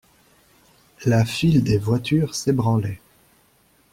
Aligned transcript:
La 1.05 1.25
file 1.25 1.63
des 1.63 1.77
voitures 1.77 2.33
s'ébranlait. 2.33 2.99